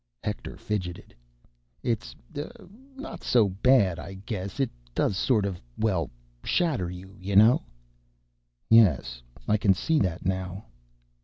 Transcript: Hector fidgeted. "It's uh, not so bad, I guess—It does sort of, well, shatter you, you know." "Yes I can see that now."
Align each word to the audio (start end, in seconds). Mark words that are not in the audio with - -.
Hector 0.23 0.57
fidgeted. 0.57 1.13
"It's 1.83 2.15
uh, 2.35 2.47
not 2.95 3.23
so 3.23 3.49
bad, 3.49 3.99
I 3.99 4.15
guess—It 4.15 4.71
does 4.95 5.15
sort 5.15 5.45
of, 5.45 5.61
well, 5.77 6.09
shatter 6.43 6.89
you, 6.89 7.15
you 7.19 7.35
know." 7.35 7.61
"Yes 8.67 9.21
I 9.47 9.57
can 9.57 9.75
see 9.75 9.99
that 9.99 10.25
now." 10.25 10.65